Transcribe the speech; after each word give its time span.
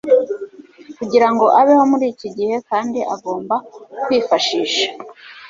kugirango 0.97 1.45
abeho 1.59 1.83
muri 1.91 2.05
iki 2.13 2.27
gihe, 2.37 2.55
kandi 2.69 2.99
agomba 3.13 3.55
kwifashisha 4.03 4.85